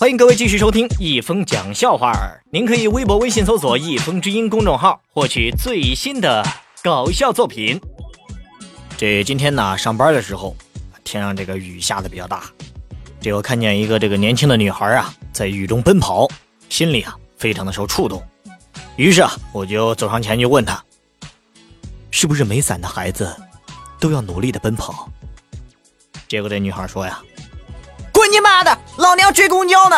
[0.00, 2.40] 欢迎各位继续收听一封讲笑话儿。
[2.52, 6.46] 您可以微博、微信搜索“一封之音”公众号，获取最新的
[6.84, 7.80] 搞笑作品。
[8.96, 10.56] 这今天呢，上班的时候，
[11.02, 12.44] 天上这个雨下的比较大，
[13.20, 16.28] 这我看见一个这个年轻的女孩啊，在雨中奔跑，
[16.68, 18.22] 心里啊非常的受触动。
[18.94, 20.80] 于是啊，我就走上前去问她，
[22.12, 23.34] 是不是没伞的孩子
[23.98, 25.10] 都要努力的奔跑？
[26.28, 27.20] 结果这女孩说呀。
[28.28, 28.78] 滚你妈的！
[28.98, 29.96] 老娘追公交呢。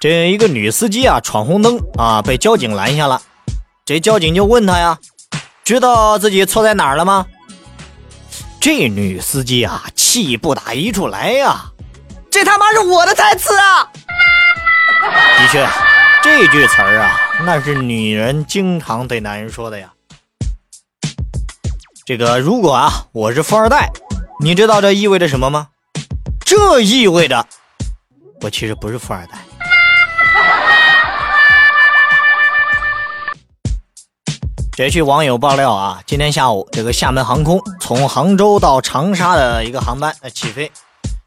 [0.00, 3.20] 这一个女司机啊，闯红灯啊，被交警拦下了。
[3.84, 4.98] 这交警就问他呀，
[5.64, 7.26] 知道自己错在哪儿了吗？
[8.60, 11.64] 这女司机啊，气不打一处来呀，
[12.30, 13.88] 这他妈是我的台词啊！
[15.38, 15.66] 的确，
[16.22, 19.90] 这句词儿啊，那是女人经常对男人说的呀。
[22.12, 23.90] 这个如果啊，我是富二代，
[24.38, 25.68] 你知道这意味着什么吗？
[26.44, 27.46] 这意味着
[28.42, 29.38] 我其实不是富二代。
[34.76, 40.70] 这据网友爆料啊，今天下午这个厦门航空从杭州到长沙的一个航班起飞，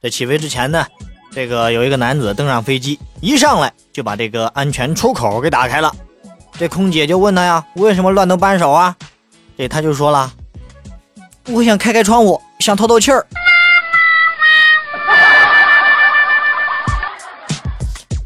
[0.04, 0.86] 在起飞之前呢，
[1.34, 5.92] 这个有一个男子登上飞机，一上来就把这个安全出口给打开了，
[6.60, 8.96] 这空姐就问他呀，为什么乱动扳手啊？
[9.58, 10.32] 这他就说了。
[11.48, 13.26] 我想开开窗户，想透透气儿。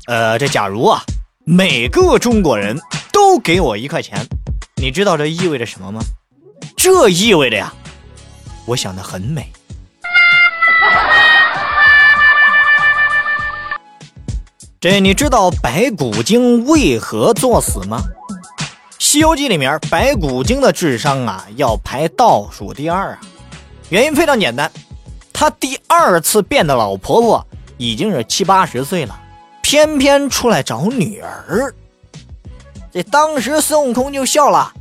[0.07, 1.03] 呃，这假如啊，
[1.45, 2.79] 每个中国人
[3.11, 4.25] 都给我一块钱，
[4.77, 6.01] 你知道这意味着什么吗？
[6.77, 7.73] 这意味着呀，
[8.65, 9.51] 我想的很美。
[14.79, 18.01] 这你知道白骨精为何作死吗？
[19.11, 23.19] 《西游记》里面，白骨精的智商啊要排倒数第二啊，
[23.89, 24.71] 原因非常简单，
[25.33, 27.47] 他第二次变的老婆婆
[27.79, 29.19] 已经是七八十岁了，
[29.63, 31.73] 偏偏出来找女儿。
[32.91, 34.71] 这当时孙悟空就笑了：“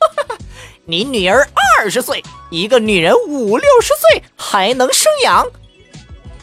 [0.86, 1.46] 你女儿
[1.78, 5.46] 二十岁，一个女人五六十岁还能生养？”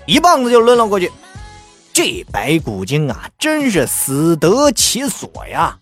[0.05, 1.11] 一棒子就抡了过去。
[1.91, 5.79] 这白骨精啊，真是死得其所呀！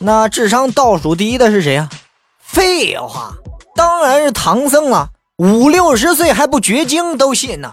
[0.00, 1.88] 那智商倒数第一的是谁呀？
[2.40, 3.32] 废话，
[3.74, 5.08] 当然是唐僧啊！
[5.38, 7.72] 五六十岁还不绝经都信呢。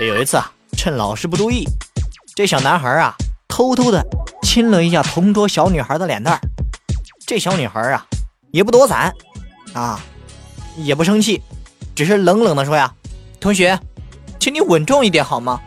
[0.00, 1.64] 有一次啊，趁老师不注意，
[2.34, 3.14] 这小男孩啊
[3.46, 4.04] 偷偷的
[4.42, 6.40] 亲了一下同桌小女孩的脸蛋
[7.26, 8.04] 这小女孩啊
[8.50, 9.12] 也不躲闪
[9.72, 10.00] 啊，
[10.76, 11.40] 也不生气，
[11.94, 12.92] 只是冷冷的说呀
[13.40, 13.78] ：“同学，
[14.40, 15.60] 请你稳重一点好吗？”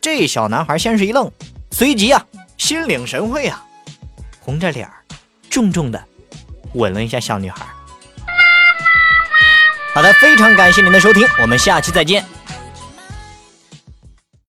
[0.00, 1.30] 这小男孩先是一愣，
[1.72, 2.24] 随即啊，
[2.56, 3.62] 心领神会啊，
[4.40, 4.94] 红着脸儿，
[5.50, 6.02] 重重的
[6.72, 7.66] 吻了一下小女孩。
[9.94, 12.24] 好的，非常感谢您的收听，我们下期再见。